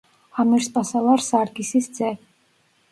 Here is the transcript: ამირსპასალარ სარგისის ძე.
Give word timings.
ამირსპასალარ 0.43 1.25
სარგისის 1.27 1.95
ძე. 2.01 2.13